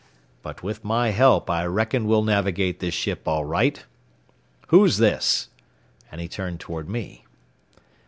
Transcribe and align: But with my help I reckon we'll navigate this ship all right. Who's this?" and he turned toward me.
But 0.41 0.63
with 0.63 0.83
my 0.83 1.09
help 1.09 1.47
I 1.47 1.63
reckon 1.65 2.07
we'll 2.07 2.23
navigate 2.23 2.79
this 2.79 2.95
ship 2.95 3.27
all 3.27 3.45
right. 3.45 3.85
Who's 4.69 4.97
this?" 4.97 5.49
and 6.11 6.19
he 6.19 6.27
turned 6.27 6.59
toward 6.59 6.89
me. 6.89 7.23